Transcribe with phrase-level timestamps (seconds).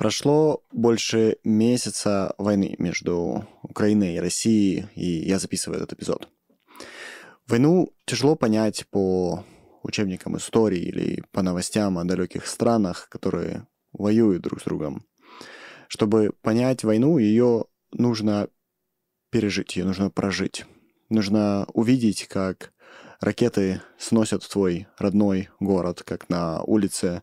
[0.00, 6.26] Прошло больше месяца войны между Украиной и Россией, и я записываю этот эпизод.
[7.46, 9.44] Войну тяжело понять по
[9.82, 15.04] учебникам истории или по новостям о далеких странах, которые воюют друг с другом.
[15.86, 18.48] Чтобы понять войну, ее нужно
[19.28, 20.64] пережить, ее нужно прожить.
[21.10, 22.72] Нужно увидеть, как
[23.20, 27.22] ракеты сносят твой родной город, как на улице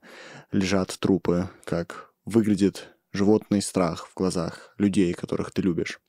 [0.52, 6.00] лежат трупы, как выглядит животный страх в глазах людей, которых ты любишь.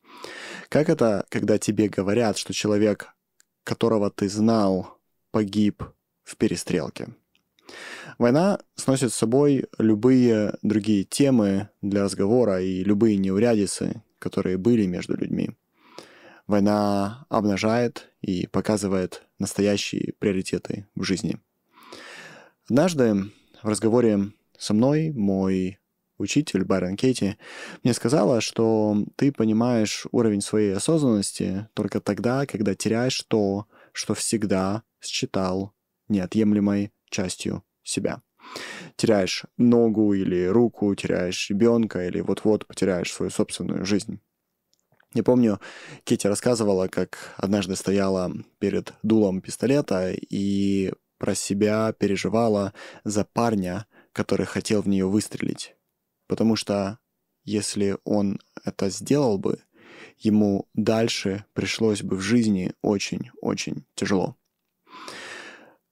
[0.68, 3.14] Как это, когда тебе говорят, что человек,
[3.64, 4.98] которого ты знал,
[5.30, 5.82] погиб
[6.24, 7.14] в перестрелке?
[8.18, 15.16] Война сносит с собой любые другие темы для разговора и любые неурядицы, которые были между
[15.16, 15.50] людьми.
[16.48, 21.38] Война обнажает и показывает настоящие приоритеты в жизни.
[22.68, 23.30] Однажды
[23.62, 25.78] в разговоре со мной мой
[26.18, 27.36] учитель Байрон Кейти
[27.82, 34.82] мне сказала, что ты понимаешь уровень своей осознанности только тогда, когда теряешь то, что всегда
[35.00, 35.72] считал
[36.08, 38.22] неотъемлемой частью себя.
[38.96, 44.20] Теряешь ногу или руку, теряешь ребенка или вот-вот потеряешь свою собственную жизнь.
[45.14, 45.58] Я помню,
[46.04, 54.46] Кити рассказывала, как однажды стояла перед дулом пистолета и про себя переживала за парня, который
[54.46, 55.77] хотел в нее выстрелить.
[56.28, 56.98] Потому что
[57.42, 59.60] если он это сделал бы,
[60.18, 64.36] ему дальше пришлось бы в жизни очень-очень тяжело.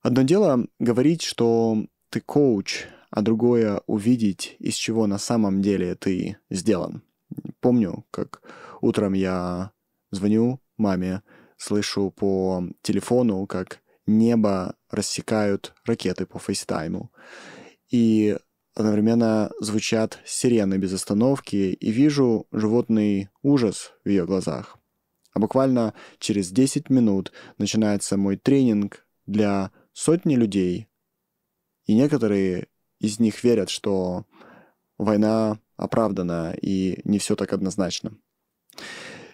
[0.03, 6.37] Одно дело говорить, что ты коуч, а другое увидеть, из чего на самом деле ты
[6.51, 7.03] сделан.
[7.61, 8.43] Помню, как
[8.81, 9.73] утром я
[10.11, 11.23] звоню маме,
[11.57, 17.11] слышу по телефону, как небо рассекают ракеты по фейстайму.
[17.91, 18.37] И
[18.77, 24.79] одновременно звучат сирены без остановки, и вижу животный ужас в ее глазах.
[25.33, 30.89] А буквально через 10 минут начинается мой тренинг для сотни людей,
[31.87, 32.69] и некоторые
[33.01, 34.27] из них верят, что
[34.99, 38.19] война оправдана и не все так однозначно.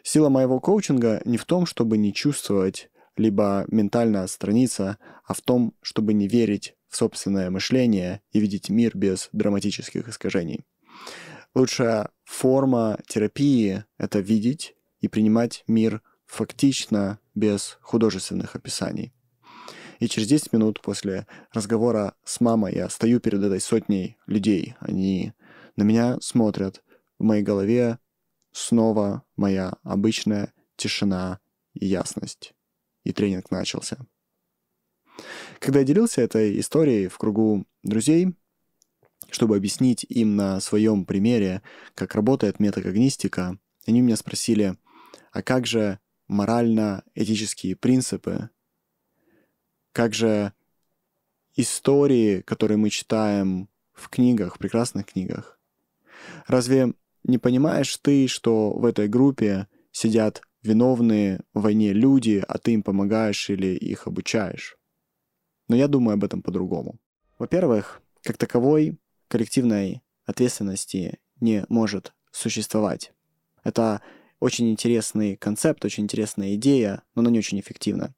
[0.05, 5.75] Сила моего коучинга не в том, чтобы не чувствовать, либо ментально отстраниться, а в том,
[5.83, 10.65] чтобы не верить в собственное мышление и видеть мир без драматических искажений.
[11.55, 19.13] Лучшая форма терапии— это видеть и принимать мир фактично, без художественных описаний.
[20.01, 24.75] И через 10 минут после разговора с мамой я стою перед этой сотней людей.
[24.81, 25.33] Они
[25.77, 26.83] на меня смотрят.
[27.19, 27.99] В моей голове
[28.51, 31.39] снова моя обычная тишина
[31.75, 32.53] и ясность.
[33.05, 33.99] И тренинг начался.
[35.59, 38.35] Когда я делился этой историей в кругу друзей,
[39.31, 41.63] чтобы объяснить им на своем примере,
[41.95, 44.77] как работает метакогнистика, они меня спросили,
[45.33, 45.99] а как же
[46.29, 48.51] морально-этические принципы,
[49.93, 50.53] как же
[51.57, 55.59] истории, которые мы читаем в книгах, в прекрасных книгах.
[56.47, 62.73] Разве не понимаешь ты, что в этой группе сидят виновные в войне люди, а ты
[62.73, 64.77] им помогаешь или их обучаешь?
[65.69, 66.99] Но я думаю об этом по-другому.
[67.39, 73.13] Во-первых, как таковой коллективной ответственности не может существовать.
[73.65, 74.03] Это
[74.41, 78.15] очень интересный концепт, очень интересная идея, но она не очень эффективна.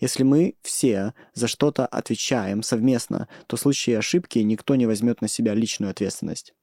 [0.00, 5.28] Если мы все за что-то отвечаем совместно, то в случае ошибки никто не возьмет на
[5.28, 6.54] себя личную ответственность.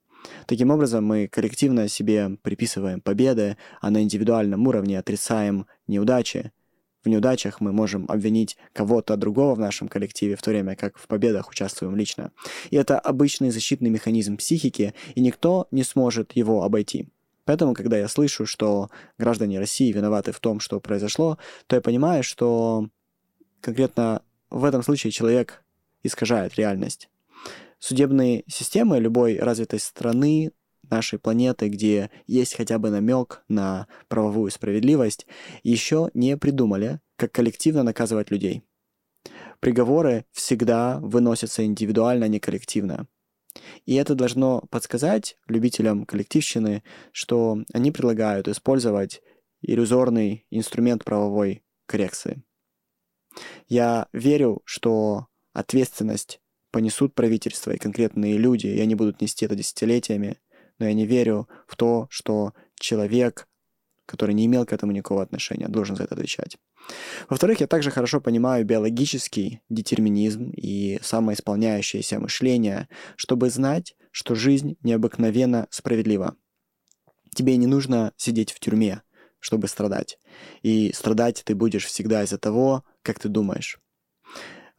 [0.48, 6.52] Таким образом, мы коллективно себе приписываем победы, а на индивидуальном уровне отрицаем неудачи.
[7.04, 11.08] В неудачах мы можем обвинить кого-то другого в нашем коллективе, в то время как в
[11.08, 12.32] победах участвуем лично.
[12.72, 17.08] И это обычный защитный механизм психики, и никто не сможет его обойти.
[17.46, 21.38] Поэтому, когда я слышу, что граждане России виноваты в том, что произошло,
[21.68, 22.90] то я понимаю, что
[23.62, 25.64] конкретно в этом случае человек
[26.04, 27.10] искажает реальность.
[27.80, 30.52] Судебные системы любой развитой страны,
[30.90, 35.28] нашей планеты, где есть хотя бы намек на правовую справедливость,
[35.64, 38.64] еще не придумали, как коллективно наказывать людей.
[39.60, 43.08] Приговоры всегда выносятся индивидуально, а не коллективно.
[43.86, 49.22] И это должно подсказать любителям коллективщины, что они предлагают использовать
[49.62, 52.44] иллюзорный инструмент правовой коррекции.
[53.68, 56.40] Я верю, что ответственность
[56.72, 60.38] понесут правительство и конкретные люди, и они будут нести это десятилетиями,
[60.78, 63.48] но я не верю в то, что человек
[64.10, 66.58] который не имел к этому никакого отношения, должен за это отвечать.
[67.30, 75.68] Во-вторых, я также хорошо понимаю биологический детерминизм и самоисполняющееся мышление, чтобы знать, что жизнь необыкновенно
[75.70, 76.36] справедлива.
[77.36, 79.04] Тебе не нужно сидеть в тюрьме,
[79.40, 80.18] чтобы страдать.
[80.64, 83.80] И страдать ты будешь всегда из-за того, как ты думаешь.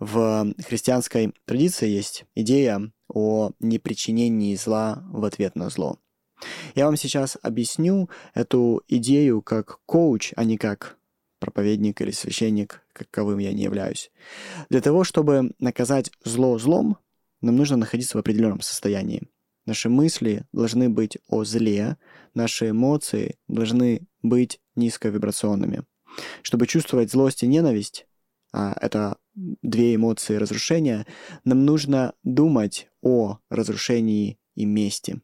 [0.00, 5.98] В христианской традиции есть идея о непричинении зла в ответ на зло.
[6.74, 10.96] Я вам сейчас объясню эту идею как коуч, а не как
[11.38, 14.10] проповедник или священник, каковым я не являюсь.
[14.70, 16.96] Для того, чтобы наказать зло злом,
[17.42, 19.28] нам нужно находиться в определенном состоянии.
[19.66, 21.98] Наши мысли должны быть о зле,
[22.32, 25.84] наши эмоции должны быть низковибрационными.
[26.42, 28.06] Чтобы чувствовать злость и ненависть,
[28.52, 31.06] а это две эмоции разрушения,
[31.44, 35.20] нам нужно думать о разрушении и мести.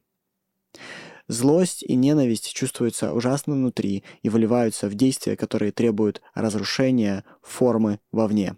[1.27, 8.55] Злость и ненависть чувствуются ужасно внутри и выливаются в действия, которые требуют разрушения формы вовне.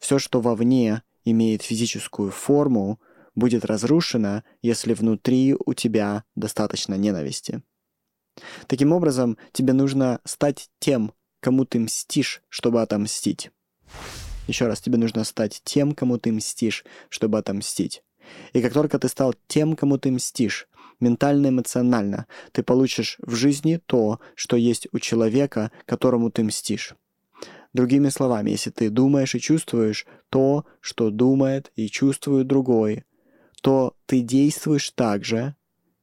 [0.00, 2.98] Все, что вовне имеет физическую форму,
[3.34, 7.62] будет разрушено, если внутри у тебя достаточно ненависти.
[8.66, 13.50] Таким образом, тебе нужно стать тем, кому ты мстишь, чтобы отомстить.
[14.46, 18.02] Еще раз, тебе нужно стать тем, кому ты мстишь, чтобы отомстить.
[18.52, 20.68] И как только ты стал тем, кому ты мстишь,
[21.00, 26.94] ментально-эмоционально, ты получишь в жизни то, что есть у человека, которому ты мстишь.
[27.72, 33.04] Другими словами, если ты думаешь и чувствуешь то, что думает и чувствует другой,
[33.60, 35.54] то ты действуешь так же,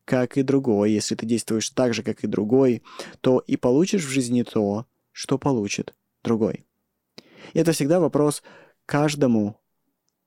[0.06, 0.92] как и другой.
[0.92, 2.84] Если ты действуешь так же, как и другой,
[3.22, 6.66] то и получишь в жизни то, что получит другой.
[7.54, 8.44] Это всегда вопрос
[8.86, 9.60] каждому,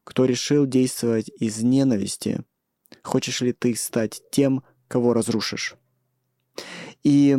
[0.05, 2.45] кто решил действовать из ненависти.
[3.03, 5.77] Хочешь ли ты стать тем, кого разрушишь?
[7.03, 7.37] И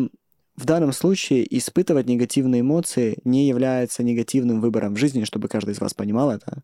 [0.56, 5.80] в данном случае испытывать негативные эмоции не является негативным выбором в жизни, чтобы каждый из
[5.80, 6.64] вас понимал это.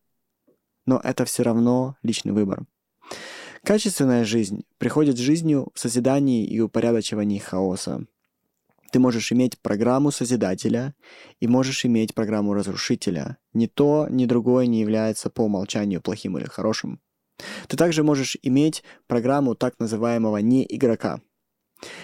[0.86, 2.66] Но это все равно личный выбор.
[3.64, 8.06] Качественная жизнь приходит с жизнью в созидании и упорядочивании хаоса.
[8.94, 10.94] Ты можешь иметь программу Созидателя
[11.40, 13.40] и можешь иметь программу Разрушителя.
[13.52, 17.02] Ни то, ни другое не является по умолчанию плохим или хорошим.
[17.68, 21.22] Ты также можешь иметь программу так называемого не игрока.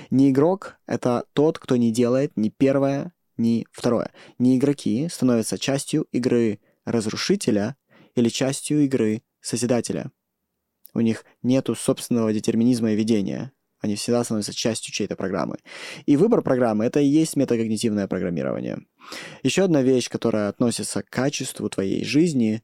[0.09, 4.11] Не игрок— это тот, кто не делает ни первое, ни второе.
[4.39, 7.75] Не игроки становятся частью игры разрушителя
[8.15, 10.11] или частью игры созидателя.
[10.95, 13.51] У них нету собственного детерминизма и ведения.
[13.81, 15.57] Они всегда становятся частью чьей-то программы.
[16.05, 18.79] И выбор программы— это и есть метакогнитивное программирование.
[19.43, 22.61] Еще одна вещь, которая относится к качеству твоей жизни,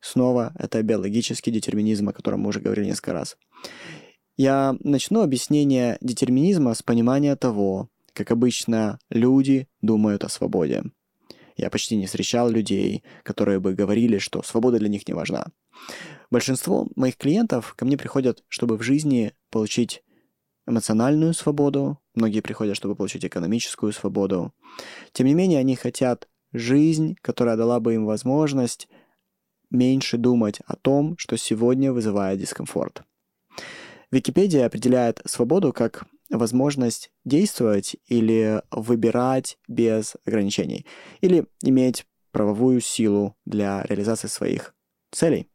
[0.00, 3.36] снова это биологический детерминизм, о котором мы уже говорили несколько раз.
[4.36, 10.82] Я начну объяснение детерминизма с понимания того, как обычно люди думают о свободе.
[11.56, 15.46] Я почти не встречал людей, которые бы говорили, что свобода для них не важна.
[16.30, 20.02] Большинство моих клиентов ко мне приходят, чтобы в жизни получить
[20.66, 24.52] эмоциональную свободу, многие приходят, чтобы получить экономическую свободу.
[25.12, 28.88] Тем не менее, они хотят жизнь, которая дала бы им возможность
[29.70, 33.02] меньше думать о том, что сегодня вызывает дискомфорт.
[34.10, 40.86] Википедия определяет свободу как возможность действовать или выбирать без ограничений,
[41.20, 44.74] или иметь правовую силу для реализации своих
[45.10, 45.48] целей.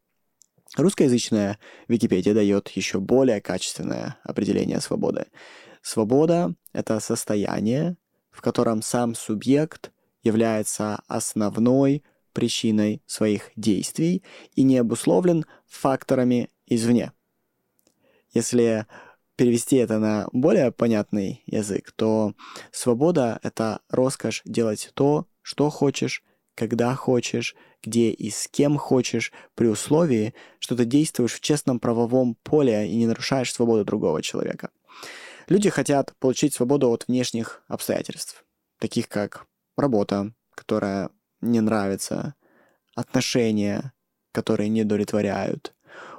[0.78, 5.26] Русскоязычная Википедия дает еще более качественное определение свободы.
[5.82, 7.98] Свобода— это состояние,
[8.30, 9.92] в котором сам субъект
[10.24, 14.24] является основной причиной своих действий
[14.56, 17.12] и не обусловлен факторами извне.
[18.32, 18.86] Если
[19.36, 22.34] перевести это на более понятный язык, то
[22.72, 26.24] свобода— это роскошь делать то, что хочешь,
[26.56, 32.36] когда хочешь, где и с кем хочешь, при условии, что ты действуешь в честном правовом
[32.44, 34.70] поле и не нарушаешь свободу другого человека.
[35.48, 38.46] Люди хотят получить свободу от внешних обстоятельств,
[38.80, 39.48] таких как
[39.78, 41.10] работа, которая
[41.42, 42.36] не нравится,
[42.96, 43.94] отношения,
[44.32, 45.74] которые не удовлетворяют,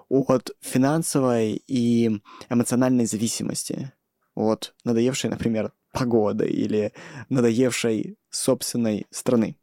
[0.09, 3.93] от финансовой и эмоциональной зависимости,
[4.35, 6.93] от надоевшей, например, погоды или
[7.29, 9.57] надоевшей собственной страны.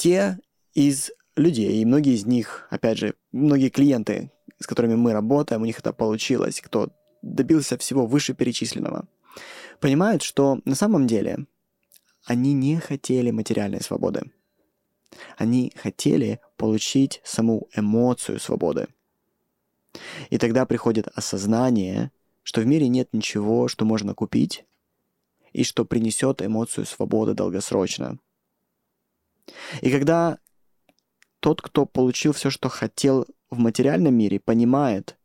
[0.00, 0.38] Те
[0.72, 5.66] из людей, и многие из них, опять же, многие клиенты, с которыми мы работаем, у
[5.66, 6.88] них это получилось, кто
[7.20, 9.06] добился всего вышеперечисленного,
[9.78, 11.44] понимают, что на самом деле
[12.24, 14.22] они не хотели материальной свободы.
[15.36, 18.88] Они хотели получить саму эмоцию свободы.
[20.30, 22.10] И тогда приходит осознание,
[22.42, 24.64] что в мире нет ничего, что можно купить,
[25.52, 28.18] и что принесет эмоцию свободы долгосрочно.
[29.80, 30.38] И когда
[31.40, 35.16] тот, кто получил все, что хотел в материальном мире, понимает,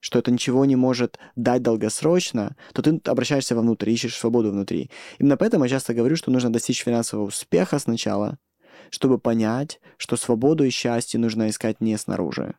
[0.00, 4.90] что это ничего не может дать долгосрочно, то ты обращаешься вовнутрь, ищешь свободу внутри.
[5.18, 8.38] Именно поэтому я часто говорю, что нужно достичь финансового успеха сначала,
[8.90, 12.54] чтобы понять, что свободу и счастье нужно искать не снаружи,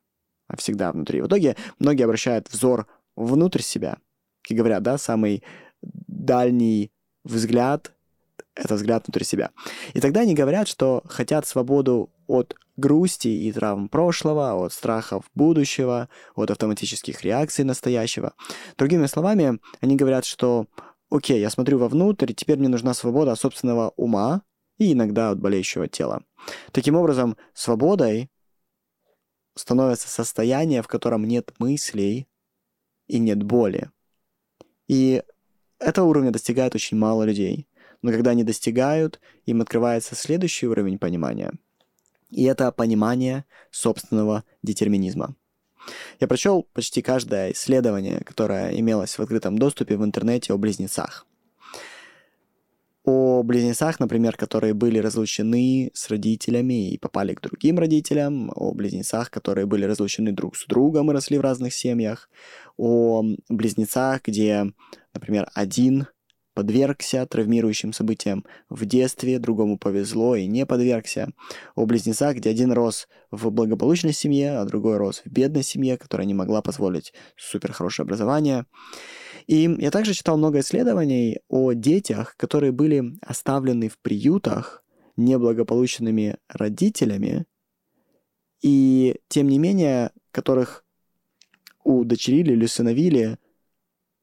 [0.48, 1.22] а всегда внутри.
[1.22, 3.98] В итоге многие обращают взор внутрь себя.
[4.50, 5.44] И говорят, да, самый
[5.82, 6.92] дальний
[7.24, 7.94] взгляд—
[8.58, 9.52] это взгляд внутрь себя.
[9.94, 16.10] И тогда они говорят, что хотят свободу от грусти и травм прошлого, от страхов будущего,
[16.36, 18.34] от автоматических реакций настоящего.
[18.78, 20.68] Другими словами, они говорят, что
[21.10, 24.42] окей, я смотрю вовнутрь, теперь мне нужна свобода собственного ума
[24.78, 26.24] и иногда от болеющего тела.
[26.72, 28.30] Таким образом, свободой
[29.56, 32.28] становится состояние, в котором нет мыслей
[33.08, 33.90] и нет боли.
[34.88, 35.24] И
[35.80, 37.68] этого уровня достигает очень мало людей.
[38.01, 41.51] Но когда они достигают, им открывается следующий уровень понимания.
[42.30, 45.36] И это понимание собственного детерминизма.
[46.20, 51.25] Я прочел почти каждое исследование, которое имелось в открытом доступе в интернете о близнецах.
[53.06, 59.32] О близнецах, например, которые были разлучены с родителями и попали к другим родителям, о близнецах,
[59.32, 62.30] которые были разлучены друг с другом и росли в разных семьях,
[62.75, 64.74] о близнецах, где,
[65.13, 66.08] например, один
[66.58, 71.30] подвергся травмирующим событиям в детстве, другому повезло и не подвергся.
[71.76, 76.26] О близнецах, где один рос в благополучной семье, а другой рос в бедной семье, которая
[76.26, 78.66] не могла позволить супер хорошее образование.
[79.46, 84.84] И я также читал много исследований о детях, которые были оставлены в приютах
[85.16, 87.46] неблагополучными родителями,
[88.64, 90.84] и тем не менее, которых
[91.84, 93.38] удочерили или усыновили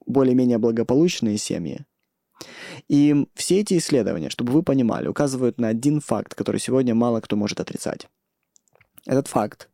[0.05, 1.87] более-менее благополучные семьи.
[2.89, 7.37] И все эти исследования, чтобы вы понимали, указывают на один факт, который сегодня мало кто
[7.37, 8.09] может отрицать.
[9.07, 9.69] Этот факт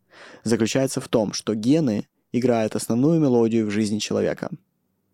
[0.45, 4.51] заключается в том, что гены играют основную мелодию в жизни человека.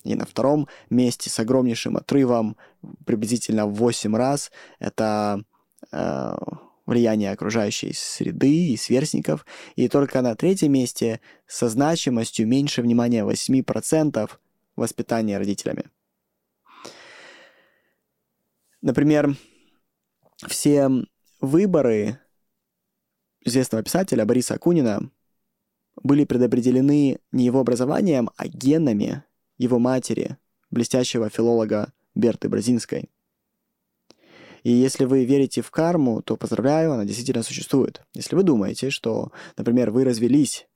[0.04, 2.56] И на втором месте с огромнейшим отрывом,
[3.04, 5.42] приблизительно в 8 раз, это
[5.90, 6.36] э,
[6.86, 9.44] влияние окружающей среды и сверстников.
[9.74, 14.30] И только на третьем месте со значимостью меньше внимания 8%
[14.76, 15.90] воспитания родителями.
[18.86, 19.36] Например,
[20.46, 20.88] все
[21.40, 22.20] выборы
[23.40, 25.10] известного писателя Бориса Акунина
[25.96, 29.24] были предопределены не его образованием, а генами
[29.58, 30.36] его матери,
[30.70, 33.10] блестящего филолога Берты Бразинской.
[34.62, 38.02] И если вы верите в карму, то поздравляю, она действительно существует.
[38.14, 40.68] Если вы думаете, что, например, вы развелись,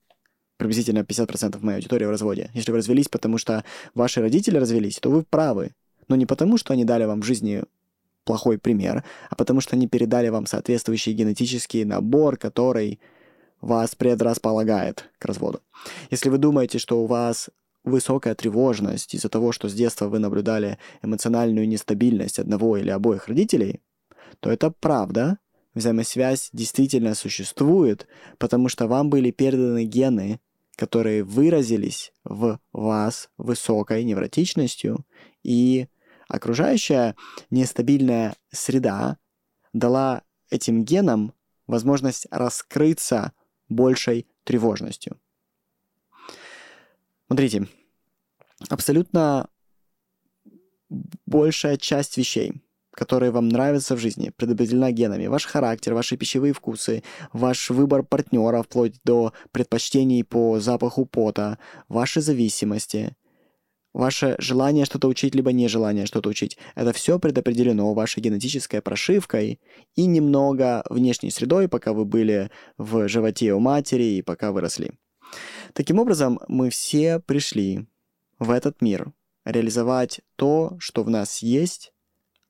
[0.57, 3.63] приблизительно 50% моей аудитории в разводе, если вы развелись, потому что
[3.95, 5.77] ваши родители развелись, то вы правы.
[6.09, 7.63] Но не потому, что они дали вам в жизни
[8.31, 13.01] плохой пример, а потому что они передали вам соответствующий генетический набор, который
[13.61, 15.61] вас предрасполагает к разводу.
[16.13, 17.51] Если вы думаете, что у вас
[17.83, 23.81] высокая тревожность из-за того, что с детства вы наблюдали эмоциональную нестабильность одного или обоих родителей,
[24.39, 25.39] то это правда.
[25.75, 28.07] Взаимосвязь действительно существует,
[28.39, 30.39] потому что вам были переданы гены,
[30.77, 35.05] которые выразились в вас высокой невротичностью
[35.43, 35.89] и
[36.31, 37.17] Окружающая
[37.51, 39.19] нестабильная среда
[39.73, 41.35] дала этим генам
[41.67, 43.33] возможность раскрыться
[43.69, 45.21] большей тревожностью.
[47.27, 47.67] Смотрите,
[48.69, 49.49] абсолютно
[51.27, 55.27] большая часть вещей, которые вам нравятся в жизни, предопределена генами.
[55.27, 61.59] Ваш характер, ваши пищевые вкусы, ваш выбор партнера, вплоть до предпочтений по запаху пота,
[61.89, 63.17] ваши зависимости,
[63.93, 69.61] Ваше желание что-то учить, либо нежелание что-то учить, это все предопределено вашей генетической прошивкой
[69.97, 74.93] и немного внешней средой, пока вы были в животе у матери и пока вы росли.
[75.73, 77.87] Таким образом, мы все пришли
[78.39, 79.13] в этот мир
[79.45, 81.93] реализовать то, что в нас есть,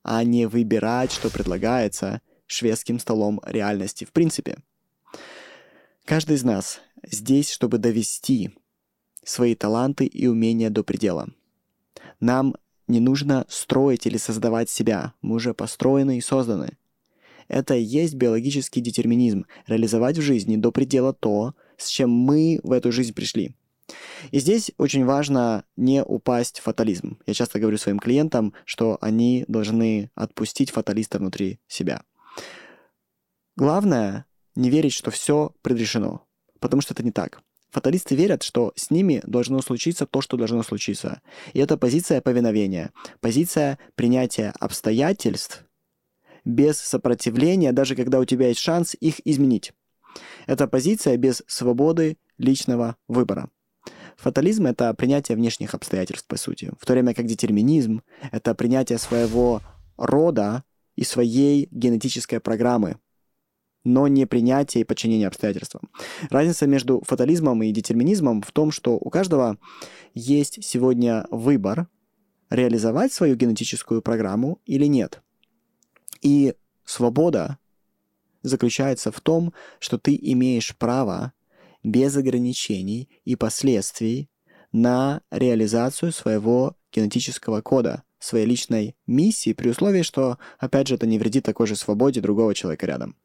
[0.03, 4.57] а не выбирать, что предлагается шведским столом реальности в принципе.
[6.05, 8.51] Каждый из нас здесь, чтобы довести
[9.23, 11.29] свои таланты и умения до предела.
[12.19, 12.55] Нам
[12.87, 16.77] не нужно строить или создавать себя, мы уже построены и созданы.
[17.47, 22.71] Это и есть биологический детерминизм– реализовать в жизни до предела то, с чем мы в
[22.71, 23.55] эту жизнь пришли.
[24.31, 27.17] И здесь очень важно не упасть в фатализм.
[27.25, 32.03] Я часто говорю своим клиентам, что они должны отпустить фаталиста внутри себя.
[33.57, 34.25] Главное–
[34.55, 36.25] не верить, что все предрешено,
[36.59, 37.41] потому что это не так.
[37.71, 41.21] Фаталисты верят, что с ними должно случиться то, что должно случиться.
[41.53, 45.65] И это позиция повиновения, позиция принятия обстоятельств
[46.43, 49.71] без сопротивления, даже когда у тебя есть шанс их изменить.
[50.47, 53.49] Это позиция без свободы личного выбора.
[54.17, 58.01] Фатализм— это принятие внешних обстоятельств, по сути, в то время как детерминизм—
[58.31, 59.61] это принятие своего
[59.97, 60.63] рода
[60.95, 62.97] и своей генетической программы,
[63.83, 65.89] но не принятие и подчинение обстоятельствам.
[66.29, 69.57] Разница между фатализмом и детерминизмом в том, что у каждого
[70.13, 71.87] есть сегодня выбор
[72.49, 75.21] реализовать свою генетическую программу или нет.
[76.21, 77.57] И свобода
[78.43, 81.33] заключается в том, что ты имеешь право
[81.83, 84.29] без ограничений и последствий
[84.71, 91.17] на реализацию своего генетического кода, своей личной миссии, при условии, что, опять же, это не
[91.17, 93.15] вредит такой же свободе другого человека рядом.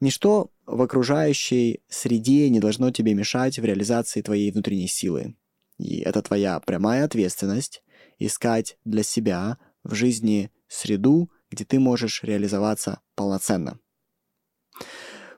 [0.00, 5.36] Ничто в окружающей среде не должно тебе мешать в реализации твоей внутренней силы.
[5.78, 7.82] И это твоя прямая ответственность
[8.18, 13.78] искать для себя в жизни среду, где ты можешь реализоваться полноценно.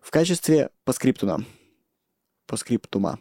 [0.01, 1.45] В качестве поскриптума,
[2.47, 3.19] поскриптума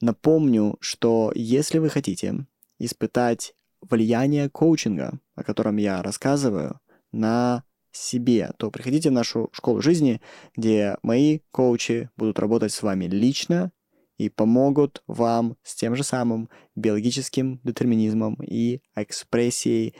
[0.00, 2.46] напомню, что если вы хотите
[2.78, 6.80] испытать влияние коучинга, о котором я рассказываю,
[7.12, 7.64] на
[7.96, 10.20] себе, то приходите в нашу школу жизни,
[10.56, 13.72] где мои коучи будут работать с вами лично
[14.18, 19.94] и помогут вам с тем же самым биологическим детерминизмом и экспрессией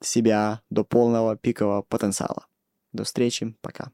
[0.00, 2.46] себя до полного пикового потенциала.
[2.92, 3.92] До встречи, пока.